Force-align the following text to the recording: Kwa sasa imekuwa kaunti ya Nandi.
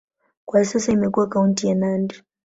Kwa 0.45 0.65
sasa 0.65 0.91
imekuwa 0.91 1.29
kaunti 1.29 1.67
ya 1.67 1.75
Nandi. 1.75 2.23